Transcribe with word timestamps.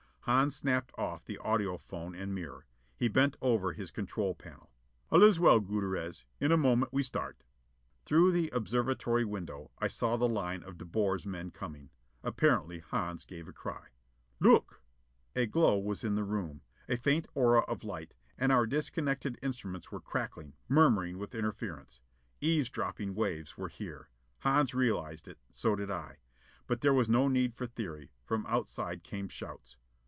Hans 0.25 0.55
snapped 0.55 0.93
off 0.99 1.25
the 1.25 1.39
audiphone 1.43 2.13
and 2.15 2.33
mirror. 2.35 2.67
He 2.95 3.07
bent 3.07 3.37
over 3.41 3.73
his 3.73 3.89
control 3.89 4.35
panel. 4.35 4.69
"All 5.09 5.23
is 5.23 5.39
well, 5.39 5.59
Gutierrez. 5.59 6.25
In 6.39 6.51
a 6.51 6.57
moment 6.57 6.93
we 6.93 7.01
start." 7.01 7.43
Through 8.05 8.31
the 8.31 8.51
observatory 8.53 9.25
window 9.25 9.71
I 9.79 9.87
saw 9.87 10.17
the 10.17 10.29
line 10.29 10.61
of 10.61 10.77
De 10.77 10.85
Boer's 10.85 11.25
men 11.25 11.49
coming: 11.49 11.89
Abruptly 12.23 12.79
Hans 12.81 13.25
gave 13.25 13.47
a 13.47 13.51
cry. 13.51 13.89
"Look!" 14.39 14.83
A 15.35 15.47
glow 15.47 15.79
was 15.79 16.03
in 16.03 16.13
the 16.13 16.23
room. 16.23 16.61
A 16.87 16.97
faint 16.97 17.27
aura 17.33 17.61
of 17.61 17.83
light. 17.83 18.13
And 18.37 18.51
our 18.51 18.67
disconnected 18.67 19.39
instruments 19.41 19.91
were 19.91 19.99
crackling, 19.99 20.53
murmuring 20.69 21.17
with 21.17 21.33
interference. 21.33 21.99
Eavesdropping 22.41 23.15
waves 23.15 23.57
were 23.57 23.69
here! 23.69 24.09
Hans 24.41 24.75
realised 24.75 25.27
it: 25.27 25.39
so 25.51 25.75
did 25.75 25.89
I. 25.89 26.17
But 26.67 26.81
there 26.81 26.93
was 26.93 27.09
no 27.09 27.27
need 27.27 27.55
for 27.55 27.65
theory. 27.65 28.11
From 28.23 28.45
outside 28.45 29.03
came 29.03 29.27
shouts. 29.27 29.77